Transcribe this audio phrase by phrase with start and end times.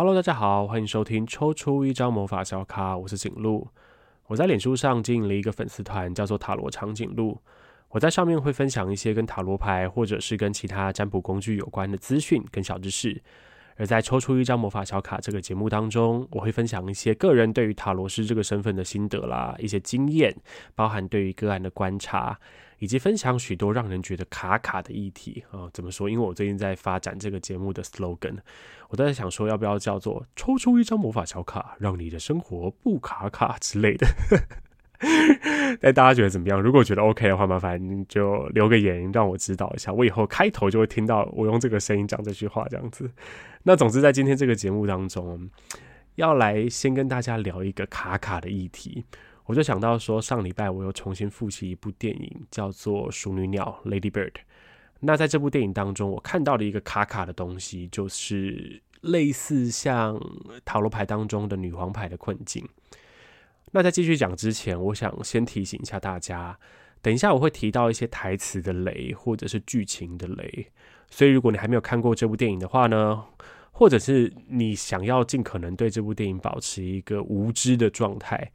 [0.00, 3.68] Hello，大家好，欢迎收听抽出一张魔法小卡，我是景路。
[4.28, 7.38] 我在脸书上经营了一个粉丝团，叫做塔罗长颈鹿。
[7.90, 13.22] 我在上面会分享一些跟塔罗牌或者是跟其他占卜工具有关的资讯跟小知识。
[13.76, 20.34] 而在抽出一张魔法小卡这个节目当中，我会分享一些个人对于塔罗师这个身份的心得啦，一些经验，
[20.74, 22.40] 包含对于个案的观察，
[22.80, 25.70] 以及分享许多让人觉得卡卡的议题啊、哦。
[25.72, 26.10] 怎么说？
[26.10, 28.36] 因为我最近在发展这个节目的 slogan，
[28.88, 34.06] 我都在想说要不要叫做“抽出一张魔法小卡，让你的生活不卡卡”之类的。
[35.80, 36.60] 但大家觉得怎么样？
[36.60, 39.92] 如果觉得 OK 的话，麻烦就留个言让我知道一下。
[39.92, 43.10] 我以后开头就会听到我用这个声音讲这句话，这样子。
[43.62, 45.48] 那总之，在今天这个节目当中，
[46.16, 49.04] 要来先跟大家聊一个卡卡的议题。
[49.50, 54.34] 我就想到说，上礼拜我又重新复习一部电影，叫做《熟女鸟》（Lady Bird）。
[55.00, 60.20] 那在这部电影当中，我看到了一个卡卡的东西，就是类似像
[60.64, 62.64] 塔罗牌当中的女皇牌的困境。
[63.72, 66.56] 那在继续讲之前，我想先提醒一下大家，
[67.02, 70.68] 等一下我会提到一些台词的雷，或者是剧情的雷，
[71.10, 73.24] 所以如果你还没有看过这部电影的话呢，
[73.72, 78.52] 或者是你想要尽可能对这部电影保持一个无知的状态，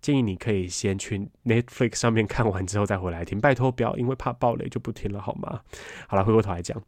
[0.00, 5.60] 建议你可以先去 Netflix 上面看完之后再回来听，拜托不要因为怕暴雷就不听了好吗？
[6.08, 6.78] 好了，回过头来讲。《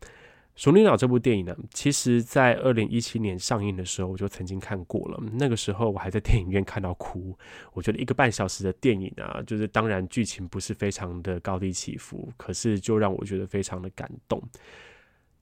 [0.60, 5.22] 熊女鸟》这部电影呢，其实在二零一七年上映的时候，我就曾经看过了。
[5.34, 7.32] 那个时候我还在电影院看到哭。
[7.72, 14.42] 我觉得一个半小时的电影啊，就是当然剧情不是非常的高低起伏，可是就让我觉得非常的感动。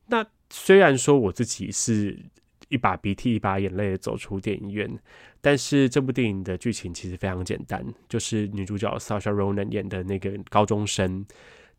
[0.09, 2.19] 那虽然说我自己是
[2.69, 4.99] 一把鼻涕一把眼泪的走出电影院，
[5.41, 11.25] 但是这部电影的剧情其实非常简单，就是女主角 Sasha Ronan 演的那个高中生。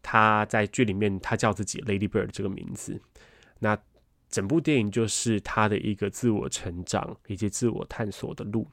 [0.02, 3.02] 她在剧里面，她叫自己 Lady Bird 这个名字。
[3.60, 3.78] 那
[4.30, 8.68] 整部电影就是她的一个自我成长以及自我探索的路。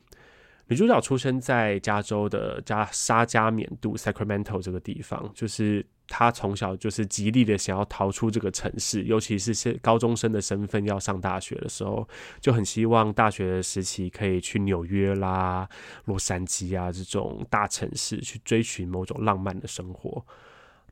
[0.69, 12.07] 女主角出生在加州的加沙加缅度 Sacramento 这个地方，就是他从小就是极力的想要逃出这个城市，尤其是高中生的身份要上大学的时候，
[12.41, 15.69] 就很希望大学的时期可以去纽约啦、
[16.05, 20.25] 洛杉矶啊这种大城市去追寻某种浪漫的生活。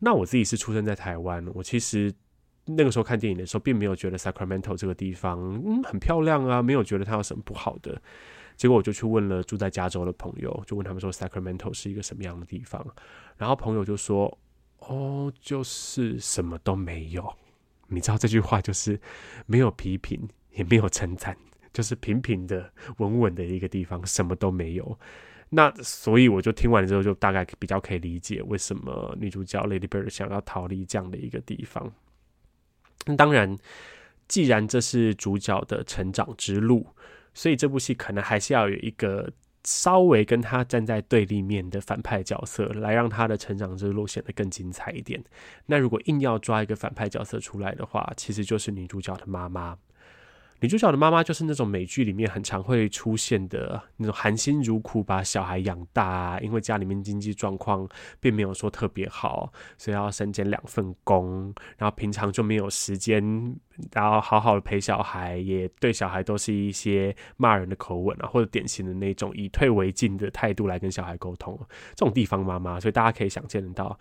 [0.00, 2.12] 那我自己是出生在台湾，我其实
[2.64, 8.00] 那个时候看电影的时候，并没有觉得 Sacramento 这个地方嗯很漂亮啊，没有觉得它有什么不好的。
[8.56, 12.86] 结果我就去问了住在加州的朋友，就问他们说 Sacramento 是一个什么样的地方，
[13.36, 14.38] 然后朋友就说
[14.88, 17.32] 哦，就是什么都没有。
[17.88, 18.98] 你知道这句话就是
[19.47, 21.37] 没有批评，也没有称赞，
[21.72, 24.98] 就是平平的、稳稳的一个地方，什么都没有。
[25.50, 31.93] 那所以我就听完之后，就大概比较可以理解为什么女主角 Lady Bird 想要逃离这样的一个地方。
[33.19, 33.56] 当然，
[34.26, 36.87] 既然这是主角的成长之路，
[37.34, 39.31] 所以这部戏可能还是要有一个
[39.64, 45.22] 稍微跟他站在对立面的反派角色，来让他的成长之路显得更精彩一点。
[45.66, 49.78] 那如果硬要抓一个反派角色出来的话，其实就是女主角的妈妈。
[50.62, 57.86] 女主角的妈妈就是那种美剧里面很常会出现的那种含辛茹苦把小孩养大，因为家里面经济状况
[58.20, 63.20] 并没有说特别好，所以要身兼两份工，然后平常就没有时间，
[63.92, 71.58] 然后好好的陪小孩，也对小孩都是一些骂人的口吻啊，或者典型的那种以退为进的态度来跟小孩沟通，
[71.96, 73.98] 这种地方妈妈，所以大家可以想见得到。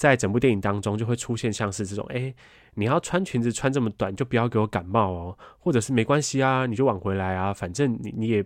[0.00, 2.34] 在整部电影当中，就会出现像是这种，哎，
[2.72, 8.42] 你要穿裙子穿这么短，就不要给我感冒哦，或者是没关系啊，你就晚回来啊，反正你你也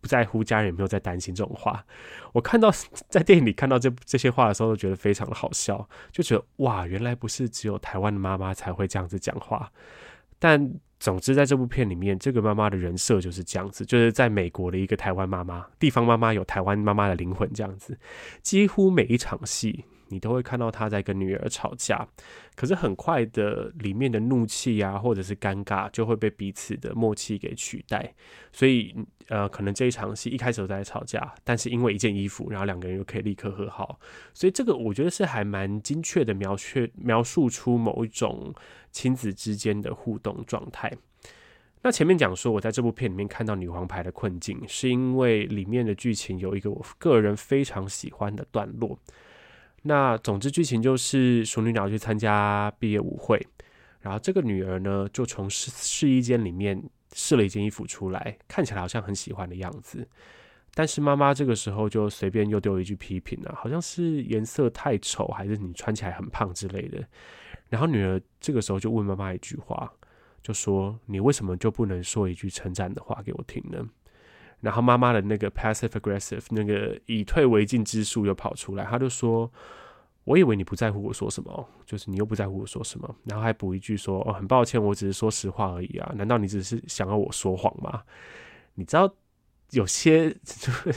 [0.00, 1.84] 不在乎，家人有没有在担心这种话。
[2.32, 2.70] 我看到
[3.10, 9.70] 在电影里看到这这些话的时候，都觉得非常的好笑，就觉得哇，原来不是只有台湾的妈妈才会这样子讲话。
[10.38, 17.98] 但总之，在这部片里面，这个妈妈的人设就是这样子，就是在美国的一个台湾妈妈，地方妈妈有台湾妈妈的灵魂这样子，
[18.40, 19.84] 几乎每一场戏。
[20.08, 22.06] 你都会看到他在跟女儿吵架，
[22.54, 28.14] 可是很快的，里面的怒气啊，或者是尴尬，就会被彼此的默契给取代。
[28.52, 28.94] 所以，
[29.28, 33.98] 呃，可能这一场戏一开始都在吵架，但是因为一件衣服，然后两个人又可以立刻和好。
[34.32, 38.54] 所以，这个我觉得是还蛮精确的描却，描述出某一种
[38.92, 40.92] 亲子之间的互动状态。
[41.82, 48.98] 那前面讲说，我在这部片里面看到女皇牌的困境，是因为里面的剧情有一个我个人非常喜欢的段落。
[49.86, 53.46] 那总之剧情就是淑女鸟去参加毕业舞会，
[54.00, 56.82] 然后这个女儿呢就从试试衣间里面
[57.12, 60.08] 试了一件衣服出来，看起来好像很喜欢的样子，
[60.72, 67.06] 但是妈妈这个时候就随便又丢了一句批评啊，好像是颜色太丑，还是你穿起来很胖之类的。
[67.68, 69.92] 然后女儿这个时候就问妈妈一句话，
[70.42, 73.84] 就说：“你为什么就不能说一句称赞的话给我听呢？”
[74.64, 79.52] 然后妈妈的那个 passive aggressive 那个以退为进之术又跑出来，他就说
[80.24, 88.02] ：“我以为你不在乎我说什么，就是你又不在乎我说什么。”然后还补一句说：“哦，很抱歉，我只是说实话而已啊，难道你只是想要我说谎吗？”
[88.74, 89.14] 你知道？
[89.70, 90.94] 有些就是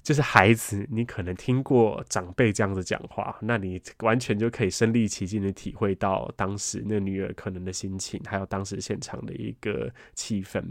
[0.00, 10.62] 就是孩子，你可能听过长辈这样子讲话，那你完全就可以身历其境的体会到当时那女儿可能的心情，还有当时现场的一个气氛。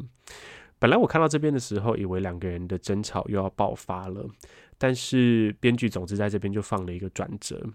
[0.83, 4.27] 本来我看到这边的时候，以为两个人的争吵又要爆发了，
[4.77, 7.65] 但是编剧总之在这边就放了一个转折，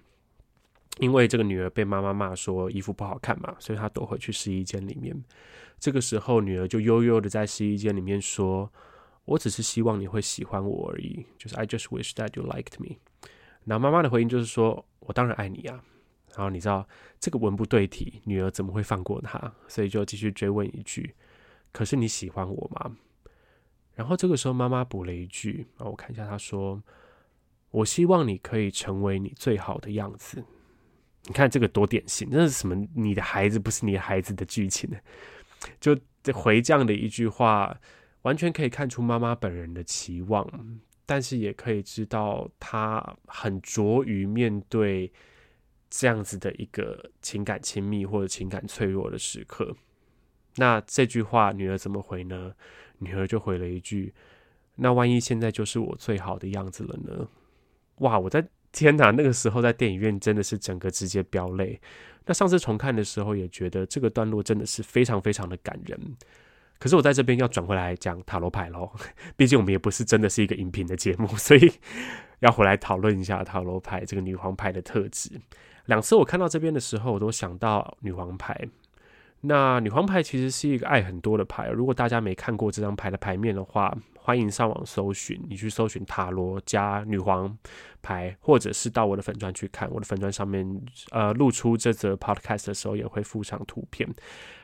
[0.99, 5.17] 因为这个女儿被妈妈骂说衣服不好看嘛，所以她躲回去试衣间里面。
[5.79, 8.71] 这个时候，女儿就悠悠的在试衣间里面说。
[9.25, 12.97] 我只是希望你会喜欢我而已，就是 I just wish that you liked me。
[13.65, 15.83] 然后妈妈的回应就是说，我当然爱你啊。
[16.35, 16.87] 然后你知道
[17.19, 19.51] 这个文不对题，女儿怎么会放过他？
[19.67, 21.15] 所以就继续追问一句：
[21.79, 22.97] 可是你喜欢我吗？
[23.95, 26.83] 然后这个时候妈妈补了一句，啊，我看一下，她说：
[27.71, 30.43] 我希望你可以成为你最好的样子。
[31.27, 32.75] 你看这个多典型，这是什么？
[32.97, 34.99] 你的孩子不是你孩子的剧情呢？
[35.79, 35.97] 就
[36.35, 37.79] 回这样的一句话。
[38.23, 40.45] 完全可以看出妈妈本人的期望，
[41.07, 45.13] 但是也可以知道她很拙于面对
[45.89, 49.77] 这样子的一个情感亲密或者情感脆弱的时刻。
[50.59, 52.53] 那这句话女儿怎么回呢？
[52.99, 54.13] 女儿就回了一句
[54.77, 57.29] ：“那万一现在就是我最好的样子了呢？”
[57.99, 58.19] 哇！
[58.19, 61.81] 我在天哪，那个时候在电影院真的是整个直接飙泪。
[62.27, 66.17] 那上次重看的时候也觉得这个段落真的是非常非常的感人。
[66.79, 68.91] 可是我在这边要转回来讲塔罗牌喽，
[69.37, 71.73] 毕竟我们也不是真的是一个影评的节目， 所以
[72.41, 75.41] 要回来讨论一下塔罗牌这个女皇牌的特质。
[75.87, 78.69] 两次我看到这边的时候，我都想到女皇牌。
[79.40, 87.56] 那女皇牌其实是一个爱很多的牌，如果大家没看过这张牌的牌面的话，欢迎上网搜寻，你去搜寻塔罗加女皇
[88.03, 90.67] 牌，或者是到我的粉砖去看，我的粉砖上面
[91.11, 94.09] 呃露出这则 podcast 的时候也会附上图片。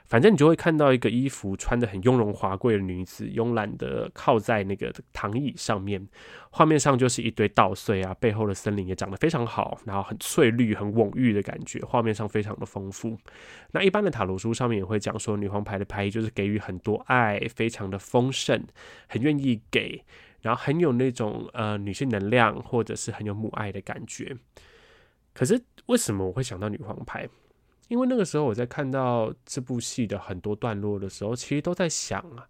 [0.06, 6.06] 反正你就会看到一个衣服穿得很雍容华贵的女子，慵懒的靠在那个躺椅上面。
[6.50, 13.16] 画面上就是一堆稻穗啊，背后的森林也长得非常好，然后很翠绿、很蓊郁的感觉，画面上非常的丰富。
[13.72, 18.62] 那一般的塔罗书上面也会讲说，女皇牌的牌意就是给予很多爱，非常的丰盛，
[19.08, 20.04] 很愿意给，
[20.40, 24.36] 然后很有那种呃女性能量，或者是很有母爱的感觉。
[25.32, 27.28] 可是为什么我会想到女皇牌？
[27.88, 32.48] 因为那个时候我在看到这部戏的很多段落的时候，其实都在想啊，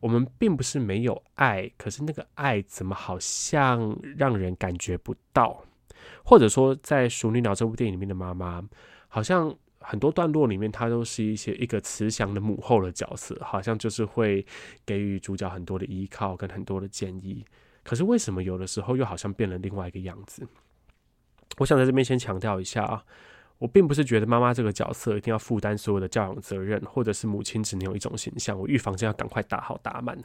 [0.00, 5.64] 我们并不是没有爱，可是那个爱怎么好像让人感觉不到？
[6.24, 8.62] 或者说，在《淑女鸟》这部电影里面的妈妈，
[9.06, 9.54] 好像
[9.84, 14.44] 很多段落里面，她都是一些一个慈祥的母后的角色，好像就是会
[14.84, 17.44] 给予主角很多的依靠跟很多的建议。
[17.82, 20.46] 可是为什么有的时候又好像变了另外一个样子？
[21.58, 23.04] 我想在这边先强调一下啊。
[23.58, 28.58] 我并不是觉得妈妈这个角色一定要负担所有的教养责任，或者是母亲只能有一种形象。
[28.58, 30.18] 我预防针要赶快打好打满。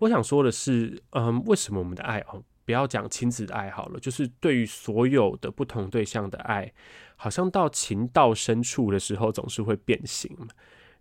[0.00, 6.70] 我想说的是，嗯，为什么我们的爱哦，不要讲亲子的爱好了，就是对于所有的不同对象的爱，
[7.14, 10.36] 好像到情到深处的时候总是会变形。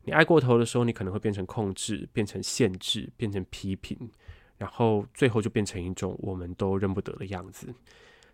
[0.04, 3.98] 你爱过头的时候，你可能会变成控制，变成限制，变成批评，
[4.60, 7.74] 然后最后就变成一种我们都认不得的样子。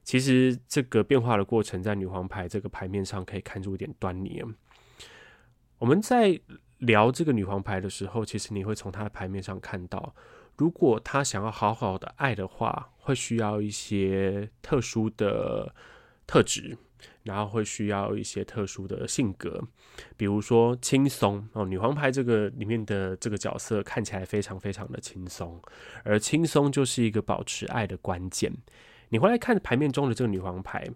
[0.04, 4.44] 其实这个变化的过程，在女皇牌这个牌面上可以看出一点端倪。
[5.78, 6.38] 我们在
[6.80, 10.14] 聊这个女皇牌的时候，其实你会从她的牌面上看到，
[10.62, 15.74] 如果他想要好好的爱的话，会需要一些特殊的
[16.28, 16.78] 特质，
[17.24, 19.60] 然后会需要一些特殊的性格，
[20.16, 21.66] 比如说轻松哦。
[21.66, 25.60] 女皇牌这个里面的这个角色看起来非常非常的轻松，
[26.04, 28.54] 而轻松就是一个保持爱的关键。
[29.10, 30.88] 你回来看牌面中的这个女皇牌，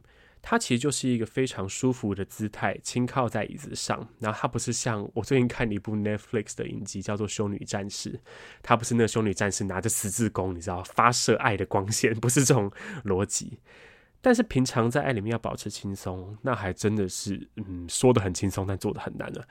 [0.48, 4.08] 它其实就是一个非常舒服的姿态，轻靠在椅子上。
[4.20, 8.14] 然后它不是像我最近看一部 Netflix 的影集，叫做《修女战士》，
[8.62, 12.72] 它不是那个修女战士拿着十字弓，你知道发射爱的光线，不是这种
[13.06, 13.58] 逻辑。
[14.22, 19.48] 但是平常在爱里面要保持轻松，那还真的是嗯，说的很轻松，但做的很难了。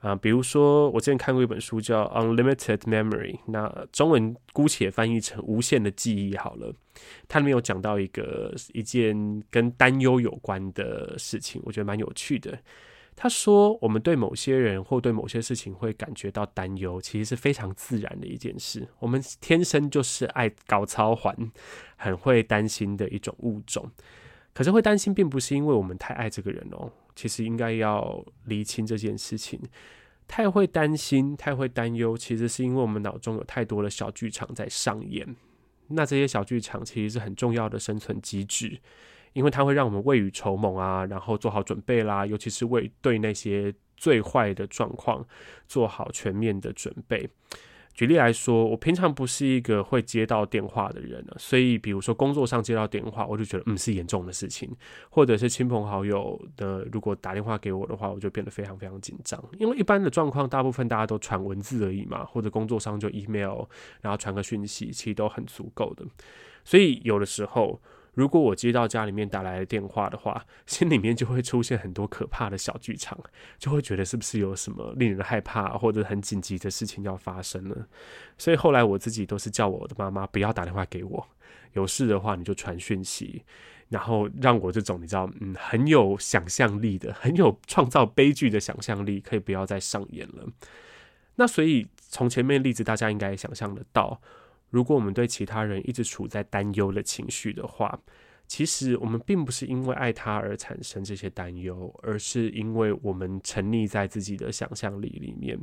[0.00, 6.72] 啊比如说我之前看过一本书叫《Unlimited Memory》，那中文姑且翻译成“无限的记忆”好了。
[7.26, 12.58] 它里面有讲到一个一件跟担忧有关的事情，我觉得蛮有趣的。
[13.20, 18.86] 他说，我们对某些人或对某些事情会感觉到担忧，其实是非常自然的一件事。
[19.00, 21.36] 我们天生就是爱搞操烦，
[21.96, 23.90] 很会担心的一种物种。
[24.58, 26.90] 可是会担心，并不是因为我们太爱这个人哦。
[27.14, 29.56] 其实应该要厘清这件事情。
[30.26, 35.24] 太会担心、太会担忧，其实是因为我们脑中有太多的小剧场在上演。
[35.86, 38.80] 那这些小剧场其实是很重要的生存机制，
[39.32, 45.24] 因为它会让我们未雨绸缪啊，然后做好准备啦，尤其是为对那些最坏的状况
[45.68, 47.30] 做好全面的准备。
[47.98, 54.70] 举例来说，我平常不是一个会接到电话的人，所以比如说工作上接到电话，我就觉得嗯是严重的事情，
[55.10, 63.64] 或者是亲朋好友的如果打电话给我的话，我就变得非常非常紧张，因为一般的状况，大部分大家都传文字而已嘛，或者工作上就 email，
[64.00, 66.06] 然后传个讯息，其实都很足够的，
[66.62, 67.82] 所以有的时候。
[68.14, 73.18] 如果我接到家里面打来的电话的话， 心里面就会出现很多可怕的小剧场，
[73.58, 77.86] 就会觉得是不是有什么令人害怕或者很紧急的事情要发生了。
[78.36, 81.26] 所以后来我自己都是叫我的妈妈不要打电话给我，
[81.74, 83.44] 有事的话你就传讯息，
[83.88, 90.44] 然后让我这种你知道，嗯，很有想象力的、很有创造悲剧的想象力，可以不要再上演了。
[91.36, 94.20] 那所以从前面例子，大家应该想象得到。
[94.70, 97.98] 如果我们对其他人一直处在担忧的情绪的话，
[98.46, 105.58] 其实我们并不是因为爱他而产生这些担忧，而是因为我们沉溺在自己的想象力里面，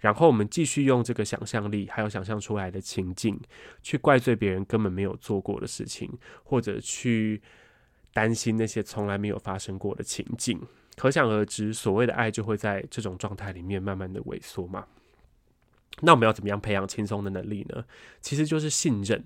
[0.00, 3.40] 然后我们继续用这个想象力，还有想象出来的情境，
[3.82, 6.10] 去怪罪别人根本没有做过的事情，
[6.44, 7.40] 或者去
[8.12, 10.60] 担心那些从来没有发生过的情境。
[10.94, 14.86] 可想而知，所谓的爱就会在这种状态里面慢慢的萎缩嘛。
[16.02, 17.84] 那我们要怎么样培养轻松的能力呢？
[18.20, 19.24] 其实就是信任。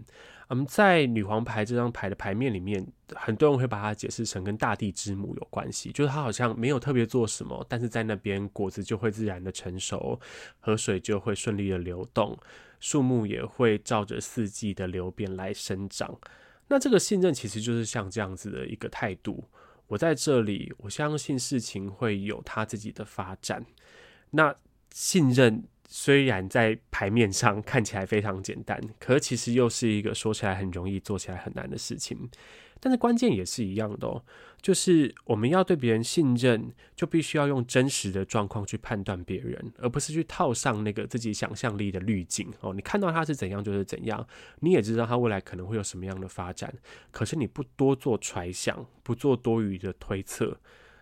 [0.52, 2.84] 嗯，在女皇牌这张牌的牌面里面，
[3.14, 10.18] 很多人会把它解释成跟大地之母有关系，就是它好像没有特别做什么，但是在那边果子就会自然的成熟，
[10.58, 12.36] 河水就会顺利的流动，
[12.80, 16.18] 树木也会照着四季的流变来生长。
[16.66, 19.44] 那这个信任其实就是像这样子的一个态度。
[19.86, 23.64] 我在这里，我相信事情会有它自己的发展。
[24.30, 24.54] 那
[24.92, 25.62] 信任。
[25.92, 32.30] 虽然在牌面上看起来非常简单，可其实又是一个说起来很容易、做起来很难的事情。
[32.78, 34.22] 但是关键也是一样的哦，
[34.62, 42.72] 就是我们要对别人信任，就必须要用真实的状况去判断别人，而不是去套上那个自己想象力的滤镜哦。
[42.72, 44.24] 你看到他是怎样就是怎样，
[44.60, 46.72] 你也知道他未来可能会有什么样的发展，
[47.10, 50.56] 可是你不多做揣想，不做多余的推测，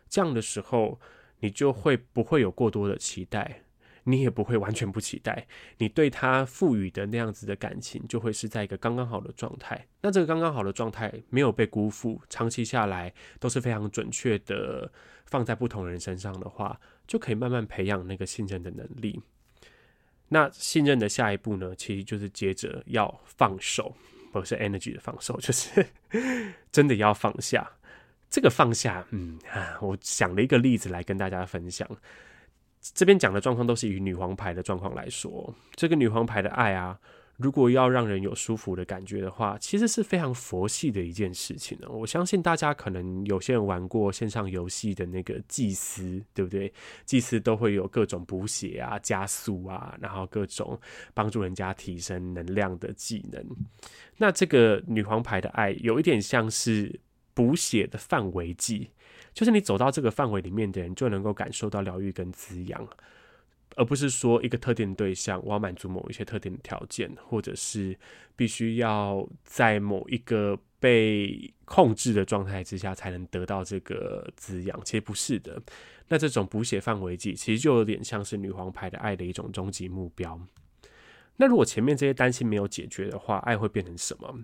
[0.09, 0.99] 这样的时候，
[1.40, 3.62] 你就会不会有过多的期待。
[4.08, 5.46] 你也不会完全不期待，
[5.76, 9.86] 你对他赋予的那样子的感情，就会是在一个刚刚好的状态。
[10.00, 14.90] 那这个刚刚好的状态没有被辜负，长期下来都是非常准确的
[15.26, 19.20] 放在不同人身上的话，就可以慢慢培养那个信任的能力。
[20.28, 23.94] 那信任的下一步呢，其实就是接着要放手，
[24.32, 25.86] 不是 energy 的放手，就是
[26.72, 27.70] 真的要放下。
[28.30, 31.88] 这个放下，嗯啊，我想了一个例子来跟大家分享。
[32.80, 36.99] 这边讲的状况都是以女皇牌的状况来说，这个女皇牌的爱啊，
[37.37, 41.88] 如果要让人有舒服的感觉的话，其实是非常佛系的一件事情呢。
[41.88, 46.73] 我相信大家可能有些人玩过线上游戏的那个祭司，对不对？
[47.04, 50.80] 祭司都会有各种补血啊、加速啊，然后各种
[51.14, 53.44] 帮助人家提升能量的技能。
[54.16, 57.00] 那这个女皇牌的爱有一点像是
[57.35, 58.90] 补血的范围技。
[59.38, 62.85] 就是你走到这个范围里面的人，就能够感受到疗愈跟滋养，
[63.76, 67.97] 而不是说一个特定对象，我要满足某一些特定的条件，或者是
[68.35, 74.80] 必须要在某一个被控制的状态之下才能得到这个滋养。
[74.85, 75.62] 其实不是的。
[76.09, 80.40] 那这种补血范围剂，其实就有点像是女皇牌的爱的一种终极目标。
[81.37, 84.37] 那如果前面这些担心没有解决的话，爱会变成什么？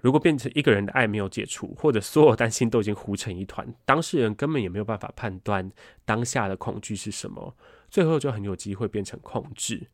[0.00, 5.70] 如果变成一个人的爱没有解除，或者所有担心都已经糊成一团，当事人根本也没有办法判断
[6.04, 7.56] 当下的恐惧是什么，
[7.90, 9.88] 最后就很有机会变成控制。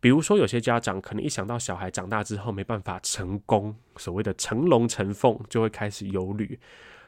[0.00, 6.58] 比如说，有些家长可能一想到小孩长大之后没办法成功，所谓的成龙成凤，就会开始忧虑。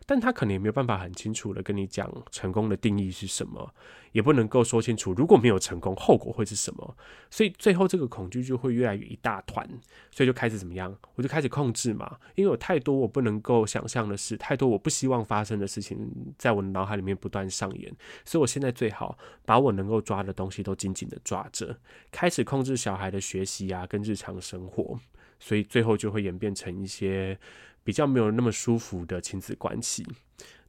[0.07, 3.75] 但他可能也没有办法很清楚的跟你讲成功的定义是什么，
[4.13, 6.97] 也不能够说清楚如果没有成功后果会是什么，
[7.31, 9.67] 所以最后这个恐惧就会越来越一大团，
[10.11, 10.95] 所以就开始怎么样？
[11.15, 17.95] 我就开始控制嘛，因为有太多我不能够想象的事，太多我不希望发生的事情在我的脑海里面不断上演，
[18.25, 21.77] 所以我现在最好把我能够抓的东西都紧紧的抓着，
[22.11, 25.01] 开始控制小孩的学习啊跟日常生活，
[25.39, 27.39] 所以最后就会演变成一些。
[27.85, 30.05] 比较没有那么舒服的亲子关系，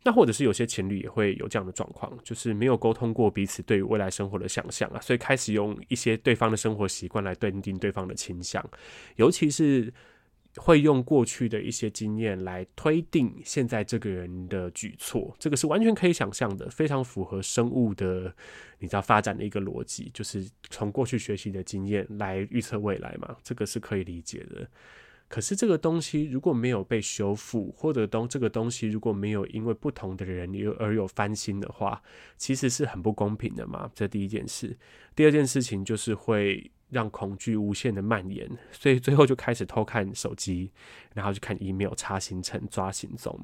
[0.04, 8.64] 那或者是有些情侣也会有这样的状况，就是没有沟通过彼此对于未来生活的想象啊，所以开始用一些对方的生活习惯来断定对方的倾向，
[9.16, 9.92] 尤其是
[10.58, 18.34] 会用过去的一些经验来推定现在这个人的举措，这个是完全可以想象的，非常符合生物的
[18.80, 24.70] 你知道发展的一个逻辑，就是从过去学习的经验来预测未来嘛，这个是可以理解的。
[25.28, 32.02] 可是这个东西如果没有被修复，或者东这个东西如果没有因为不同的人有而有翻新的话，
[32.38, 33.90] 其实是很不公平的嘛。
[33.96, 34.78] 这第一件事，
[35.16, 40.72] 第二件事情就是会让恐惧无限的蔓延，所以最后就开始偷看手机，
[41.14, 43.38] 然后去看 email、查行程、抓行踪，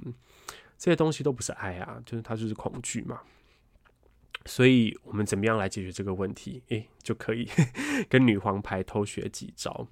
[0.78, 3.22] 这些东西都不是爱啊，就是它就是恐惧嘛。
[4.46, 6.64] 所以我们怎么样来解决这个问题？
[6.70, 7.48] 诶，就可以
[8.08, 9.88] 跟女皇牌偷学几招。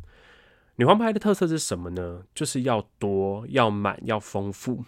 [0.79, 2.23] 女皇牌的特色是什么呢？
[2.33, 4.81] 就是要多、要满、要丰富。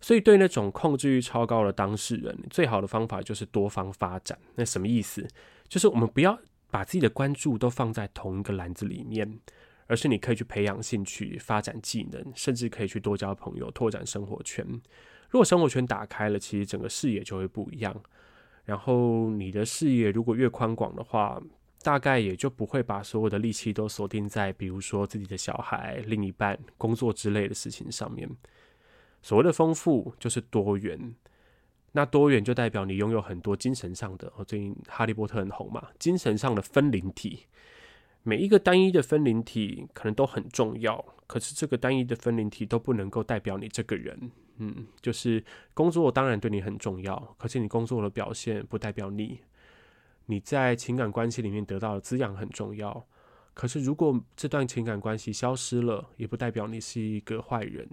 [0.00, 4.38] 所以对那种控制欲超高的当事人，最好的方法就是多方发展。
[4.54, 5.26] 那什么意思？
[5.68, 6.38] 就是我们不要
[6.70, 9.40] 把自己的关注都放在同一个篮子里面，
[9.88, 14.64] 而是你可以去培养兴趣、发展技能，甚至可以去多交朋友、拓展生活圈。
[15.30, 17.92] 如果生活圈打开了，其实整个视野就会不一样。
[18.64, 21.42] 然后你的视野如果越宽广的话，
[21.84, 28.26] 大概也就不会把所有的力气都锁定在，比如说自己的小孩、另一半、工作之类的事情上面。
[29.20, 31.14] 所谓的丰富就是多元，
[31.92, 34.32] 那多元就代表你拥有很多精神上的。
[34.34, 37.46] 哦，最近哈利波特很红嘛，精神上的分灵体。
[38.22, 44.30] 每一个单一的分灵体可能都很重要，可是这个单一的分灵体都不能够代表你这个人。
[44.56, 49.40] 嗯，就是工作当然对你很重要，可是你工作的表现不代表你。
[50.26, 53.06] 你在情感关系里面得到的滋养很重要，
[53.52, 57.88] 可是如果这段情感关系消失了，也不代表你是一个坏人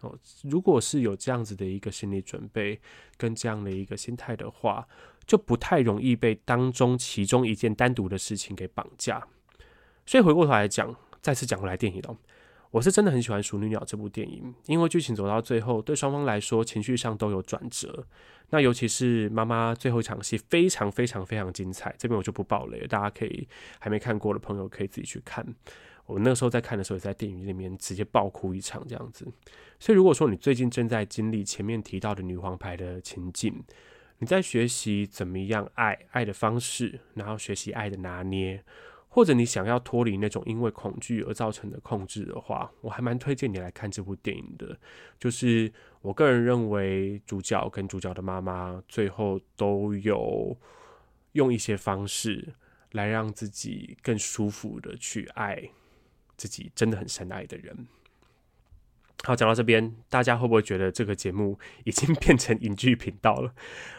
[0.00, 0.16] 哦。
[0.42, 2.80] 如果是有这样子的一个心理准备
[3.16, 4.86] 跟这样的一个心态的话，
[5.26, 9.26] 就不太容易被当中其中一件单独的事情给绑架。
[10.04, 12.16] 所以回过头来讲，再次讲回来电影哦。
[12.70, 18.06] 我是真的很喜欢《熟女鸟》这部电影，因为剧情走到最后，对双方来说情绪上都有转折。
[18.50, 23.48] 那尤其是妈妈最后一场戏非常非常非常精彩，这边我就不爆雷了，大家可以
[23.80, 25.44] 还没看过的朋友可以自己去看。
[26.06, 29.26] 我那个时候在看的时候，也在电影里面直接爆哭一场这样子。
[29.80, 33.64] 所以如果说你最近正在经历前面提到的女皇牌的情境，
[34.18, 38.62] 你在学习怎么样爱爱的方式，然后学习爱的拿捏。
[39.12, 44.78] 或者你想要脱离那种因为恐惧而造成的控制的话，我还蛮推荐你来看这部电影的。
[45.18, 45.70] 就是
[46.00, 50.56] 我个人认为，主角跟主角的妈妈最后都有
[51.32, 52.54] 用一些方式
[52.92, 55.70] 来让自己更舒服的去爱
[56.36, 57.88] 自己真的很深爱的人。
[59.22, 63.52] 好，讲到这边，大家会不会觉得这个节目已经 变成影剧频道了？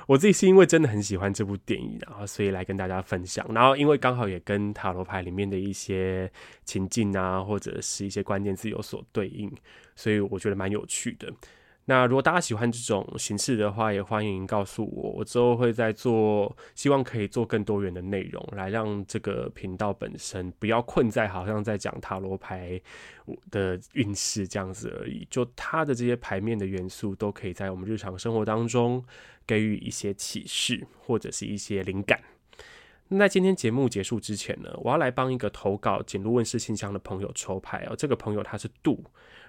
[0.07, 3.45] 我自己是因为真的很喜欢这部电影，然后所以来跟大家分享。
[3.53, 6.29] 然后因为刚好也跟塔罗牌里面的一些
[6.65, 9.51] 情境啊，或者是一些关键字有所对应，
[9.95, 11.31] 所以我觉得蛮有趣的。
[11.85, 22.79] 那如果大家喜欢这种形式的话，也欢迎告诉我，我之后会再做，希望可以做更多元的内容，来让这个频道本身不要困在好像在讲塔罗牌
[23.49, 25.27] 的运势这样子而已。
[25.29, 29.03] 就它的这些牌面的元素，都可以在我们日常生活当中
[29.45, 32.21] 给予一些启示或者是一些灵感。
[33.13, 37.95] 那在今天节目结束之前呢，我要来帮一个投稿锦路问事信箱的朋友抽牌哦。
[37.95, 39.03] 这个朋友他是杜。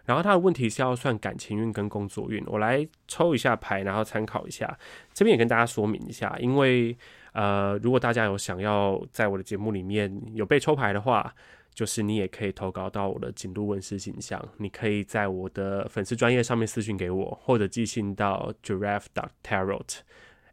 [0.04, 4.76] 然后他的问题是要算感情运跟工作运，我来抽一下牌，然后参考一下。
[5.14, 6.96] 这边也跟大家说明一下，因为
[7.34, 11.32] 呃，如果大家有想要在我的节目里面有被抽牌的话，
[11.72, 19.98] 就是你也可以投稿到我的锦路问事信箱，你可以在我的粉丝专页上面私讯给我，或者寄信到 giraffe dot tarot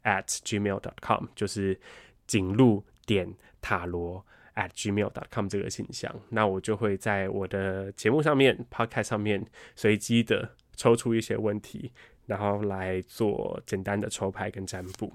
[0.04, 1.80] at gmail dot com，就是
[2.28, 4.24] 锦路点塔罗。
[4.56, 9.42] at gmail.com 这个信箱，那我就会在我的节目上面、podcast 上面
[9.74, 11.90] 随机的抽出一些问题，
[12.26, 15.14] 然后来做简单的抽牌跟占卜。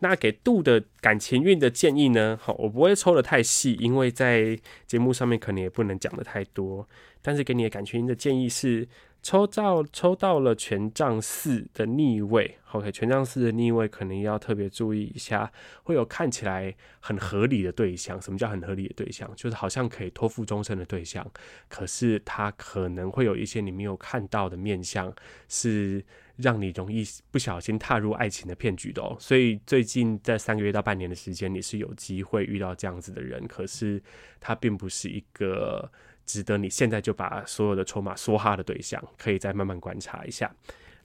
[0.00, 2.38] 那给杜的感情运的建议呢？
[2.42, 6.86] 好，我不会抽得太细，因为在节目上面可能也不能讲得太多。
[7.22, 8.86] 但是给你的感情运的建议是。
[9.24, 15.50] 抽到抽到了权杖四的逆位，OK，权杖四的逆位可能要特别注意一下，
[15.84, 18.20] 会有看起来很合理的对象。
[18.20, 19.28] 什么叫很合理的对象？
[19.34, 21.26] 就是好像可以托付终身的对象，
[21.70, 25.10] 可是他可能会有一些你没有看到的面相，
[25.48, 26.04] 是
[26.36, 29.16] 让你容易不小心踏入爱情的骗局的哦。
[29.18, 34.02] 所以最近这三个月到半年的时间，你是有机会遇到这样子的人，可是
[34.38, 35.90] 他并不是一个。
[36.26, 40.54] 值得你现在就把所有的筹码梭哈的对象，可以再慢慢观察一下。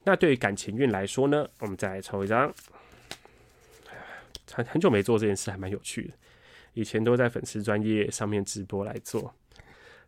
[0.03, 2.53] 那对于感情运来说呢，我们再来抽一张。
[4.51, 6.13] 很很久没做这件事，还蛮有趣的。
[6.73, 9.33] 以前都在粉丝专业上面直播来做。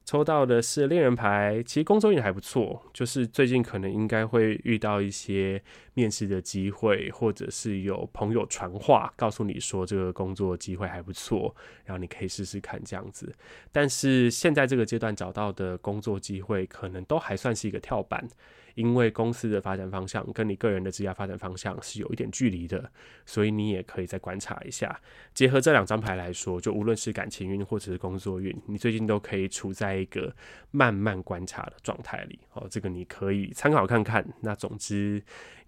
[0.04, 5.62] 抽到的是恋人牌，其实工作运还不错，就是最近可能应该会遇到一些
[5.94, 13.34] 面试的机会，或者是有朋友传话告诉你说这个工作机会还不错，然后你可以试试看这样子。
[13.72, 18.28] 但是现在这个阶段找到的工作机会，可能都还算是一个跳板。
[18.76, 22.90] 因为公司的发展方向跟你个人的职业发展方向是有一点距离的，
[23.26, 24.98] 所以你也可以再观察一下。
[25.34, 30.34] 结合这两张牌来说，就无论是感情运或者是工作运，你最近都可以处在一个
[30.72, 32.40] 慢慢观察的状态里。
[32.54, 34.26] 哦，这个你可以参考看看。
[34.40, 35.22] 那总之，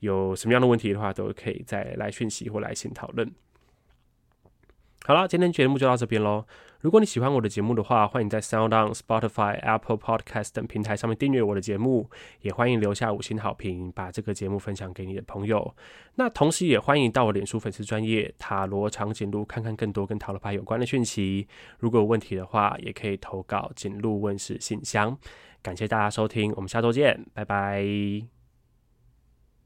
[0.04, 3.32] 有什么样的问题的话，都可以再来讯息或来信讨论。
[5.06, 6.46] 好了，今天节目就到这边喽。
[6.80, 12.10] 如果你喜欢我的节目的话，欢迎在 SoundOn、Spotify、Apple Podcast 等平台上面订阅我的节目，
[12.42, 15.74] 也欢迎留下五星好评，把这个节目分享给你的朋友。
[16.16, 21.48] 那同时也欢迎到我脸书粉丝专页塔罗长颈鹿看看更多跟塔罗牌有关的讯息。
[21.80, 25.18] 如果有问题的话，也可以投稿颈鹿问世信箱。
[25.62, 28.33] 感谢大家收听，我们下周见，拜拜。